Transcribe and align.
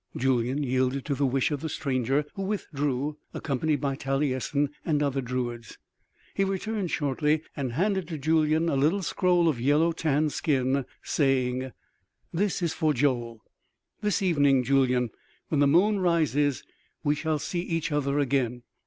Julyan 0.17 0.63
yielded 0.63 1.05
to 1.05 1.13
the 1.13 1.27
wish 1.27 1.51
of 1.51 1.61
the 1.61 1.69
stranger, 1.69 2.25
who 2.33 2.41
withdrew 2.41 3.19
accompanied 3.35 3.79
by 3.81 3.95
Talyessin 3.95 4.71
and 4.83 5.03
other 5.03 5.21
druids. 5.21 5.77
He 6.33 6.43
returned 6.43 6.89
shortly 6.89 7.43
and 7.55 7.73
handed 7.73 8.07
to 8.07 8.17
Julyan 8.17 8.67
a 8.67 8.75
little 8.75 9.03
scroll 9.03 9.47
of 9.47 9.61
yellow 9.61 9.91
tanned 9.91 10.33
skin, 10.33 10.85
saying: 11.03 11.71
"This 12.33 12.63
is 12.63 12.73
for 12.73 12.95
Joel.... 12.95 13.43
This 14.01 14.23
evening, 14.23 14.63
Julyan, 14.63 15.11
when 15.49 15.59
the 15.59 15.67
moon 15.67 15.99
rises 15.99 16.63
we 17.03 17.13
shall 17.13 17.37
see 17.37 17.61
each 17.61 17.91
other 17.91 18.17
again.... 18.17 18.63